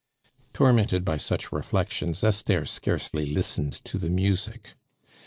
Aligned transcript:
Tormented 0.53 1.05
by 1.05 1.17
such 1.17 1.51
reflections, 1.51 2.23
Esther 2.23 2.65
scarcely 2.65 3.27
listened 3.27 3.73
to 3.85 3.99
the 3.99 4.09
music. 4.09 4.73